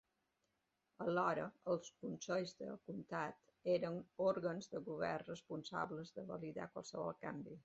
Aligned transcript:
Alhora, 1.03 1.43
els 1.73 1.91
consells 2.05 2.55
de 2.63 2.71
comtat 2.87 3.53
eren 3.77 4.01
òrgans 4.31 4.73
de 4.73 4.83
govern 4.89 5.31
responsables 5.33 6.15
de 6.19 6.29
validar 6.35 6.71
qualsevol 6.75 7.19
canvi. 7.29 7.59